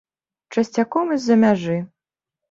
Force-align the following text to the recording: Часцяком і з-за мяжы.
Часцяком 0.53 1.11
і 1.15 1.17
з-за 1.25 1.37
мяжы. 1.43 1.75